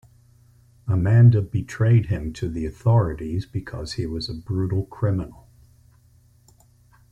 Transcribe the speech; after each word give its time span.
Amanda 0.87 1.43
betrayed 1.43 2.07
him 2.07 2.33
to 2.33 2.49
the 2.49 2.65
authorities 2.65 3.45
because 3.45 3.93
he 3.93 4.07
was 4.07 4.27
a 4.27 4.33
brutal 4.33 4.87
criminal. 4.87 5.47